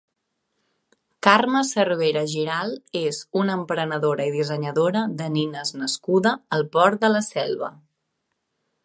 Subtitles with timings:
[1.25, 7.23] Carme Cervera Giralt és una emprenedora i dissenyadora de nines nascuda al Port de la
[7.29, 7.71] Selva.